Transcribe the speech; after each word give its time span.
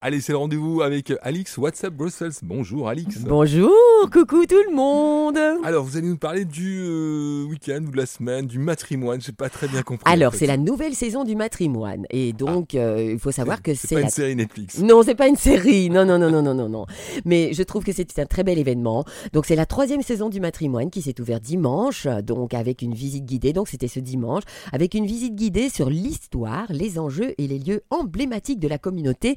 Allez, 0.00 0.20
c'est 0.20 0.30
le 0.30 0.38
rendez-vous 0.38 0.80
avec 0.80 1.12
Alix 1.22 1.58
WhatsApp 1.58 1.92
Brussels. 1.92 2.30
Bonjour 2.44 2.88
Alix. 2.88 3.18
Bonjour, 3.22 3.72
coucou 4.12 4.46
tout 4.46 4.62
le 4.70 4.72
monde. 4.72 5.36
Alors, 5.64 5.82
vous 5.82 5.96
allez 5.96 6.06
nous 6.06 6.16
parler 6.16 6.44
du 6.44 6.84
euh, 6.84 7.44
week-end 7.46 7.80
ou 7.84 7.90
de 7.90 7.96
la 7.96 8.06
semaine, 8.06 8.46
du 8.46 8.60
matrimoine. 8.60 9.20
J'ai 9.20 9.32
pas 9.32 9.48
très 9.48 9.66
bien 9.66 9.82
compris. 9.82 10.04
Alors, 10.08 10.28
en 10.28 10.30
fait. 10.30 10.38
c'est 10.38 10.46
la 10.46 10.56
nouvelle 10.56 10.94
saison 10.94 11.24
du 11.24 11.34
matrimoine. 11.34 12.06
Et 12.10 12.32
donc, 12.32 12.76
euh, 12.76 13.10
il 13.14 13.18
faut 13.18 13.32
savoir 13.32 13.60
que 13.60 13.74
C'est 13.74 13.88
c'est 13.88 13.94
pas 13.96 14.02
la... 14.02 14.06
une 14.06 14.12
série 14.12 14.36
Netflix. 14.36 14.78
Non, 14.78 15.02
c'est 15.02 15.16
pas 15.16 15.26
une 15.26 15.34
série. 15.34 15.90
Non, 15.90 16.04
non, 16.04 16.16
non, 16.16 16.30
non, 16.30 16.42
non, 16.42 16.54
non, 16.54 16.68
non. 16.68 16.86
Mais 17.24 17.52
je 17.52 17.64
trouve 17.64 17.82
que 17.82 17.90
c'est 17.90 18.20
un 18.20 18.26
très 18.26 18.44
bel 18.44 18.56
événement. 18.56 19.04
Donc, 19.32 19.46
c'est 19.46 19.56
la 19.56 19.66
troisième 19.66 20.02
saison 20.02 20.28
du 20.28 20.38
matrimoine 20.38 20.90
qui 20.90 21.02
s'est 21.02 21.20
ouverte 21.20 21.42
dimanche, 21.42 22.06
donc 22.22 22.54
avec 22.54 22.82
une 22.82 22.94
visite 22.94 23.24
guidée. 23.24 23.52
Donc, 23.52 23.66
c'était 23.66 23.88
ce 23.88 23.98
dimanche, 23.98 24.44
avec 24.70 24.94
une 24.94 25.06
visite 25.06 25.34
guidée 25.34 25.68
sur 25.70 25.90
l'histoire, 25.90 26.66
les 26.70 27.00
enjeux 27.00 27.34
et 27.36 27.48
les 27.48 27.58
lieux 27.58 27.82
emblématiques 27.90 28.60
de 28.60 28.68
la 28.68 28.78
communauté 28.78 29.34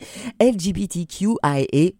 LGBTQIA+, 0.51 1.93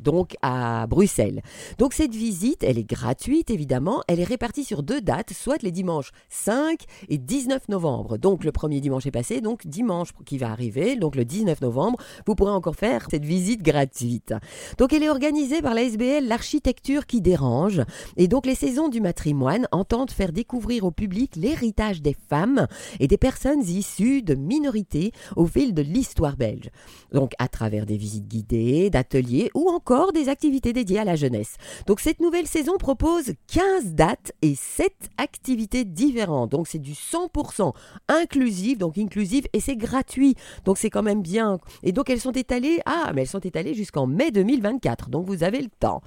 donc 0.00 0.36
à 0.42 0.86
Bruxelles. 0.86 1.42
Donc, 1.78 1.92
cette 1.92 2.14
visite, 2.14 2.62
elle 2.62 2.78
est 2.78 2.88
gratuite, 2.88 3.50
évidemment. 3.50 4.02
Elle 4.08 4.20
est 4.20 4.24
répartie 4.24 4.64
sur 4.64 4.82
deux 4.82 5.00
dates, 5.00 5.32
soit 5.32 5.62
les 5.62 5.72
dimanches 5.72 6.10
5 6.28 6.84
et 7.08 7.18
19 7.18 7.68
novembre. 7.68 8.18
Donc, 8.18 8.44
le 8.44 8.52
premier 8.52 8.80
dimanche 8.80 9.06
est 9.06 9.10
passé, 9.10 9.40
donc 9.40 9.66
dimanche 9.66 10.10
qui 10.24 10.38
va 10.38 10.50
arriver, 10.50 10.96
donc 10.96 11.16
le 11.16 11.24
19 11.24 11.60
novembre, 11.60 11.98
vous 12.26 12.34
pourrez 12.34 12.52
encore 12.52 12.76
faire 12.76 13.06
cette 13.10 13.24
visite 13.24 13.62
gratuite. 13.62 14.34
Donc 14.78 14.92
elle 14.92 15.02
est 15.02 15.08
organisée 15.08 15.62
par 15.62 15.74
la 15.74 15.82
SBL 15.82 16.26
L'Architecture 16.26 17.06
qui 17.06 17.20
dérange. 17.20 17.82
Et 18.16 18.28
donc 18.28 18.46
les 18.46 18.54
saisons 18.54 18.88
du 18.88 19.00
matrimoine 19.00 19.66
entendent 19.72 20.10
faire 20.10 20.32
découvrir 20.32 20.84
au 20.84 20.90
public 20.90 21.36
l'héritage 21.36 22.02
des 22.02 22.16
femmes 22.28 22.66
et 23.00 23.08
des 23.08 23.18
personnes 23.18 23.62
issues 23.62 24.22
de 24.22 24.34
minorités 24.34 25.12
au 25.36 25.46
fil 25.46 25.74
de 25.74 25.82
l'histoire 25.82 26.36
belge. 26.36 26.70
Donc 27.12 27.32
à 27.38 27.48
travers 27.48 27.86
des 27.86 27.96
visites 27.96 28.28
guidées, 28.28 28.90
d'ateliers 28.90 29.15
ou 29.54 29.68
encore 29.68 30.12
des 30.12 30.28
activités 30.28 30.72
dédiées 30.72 30.98
à 30.98 31.04
la 31.04 31.16
jeunesse. 31.16 31.56
Donc 31.86 32.00
cette 32.00 32.20
nouvelle 32.20 32.46
saison 32.46 32.76
propose 32.78 33.32
15 33.48 33.94
dates 33.94 34.32
et 34.42 34.54
7 34.54 34.92
activités 35.18 35.84
différentes. 35.84 36.50
Donc 36.50 36.68
c'est 36.68 36.78
du 36.78 36.92
100% 36.92 37.72
inclusif, 38.08 38.78
donc 38.78 38.98
inclusive 38.98 39.46
et 39.52 39.60
c'est 39.60 39.76
gratuit. 39.76 40.34
Donc 40.64 40.78
c'est 40.78 40.90
quand 40.90 41.02
même 41.02 41.22
bien. 41.22 41.58
Et 41.82 41.92
donc 41.92 42.10
elles 42.10 42.20
sont 42.20 42.32
étalées, 42.32 42.80
ah, 42.86 43.12
mais 43.14 43.22
elles 43.22 43.28
sont 43.28 43.40
étalées 43.40 43.74
jusqu'en 43.74 44.06
mai 44.06 44.30
2024. 44.30 45.10
Donc 45.10 45.26
vous 45.26 45.42
avez 45.42 45.60
le 45.60 45.70
temps. 45.80 46.02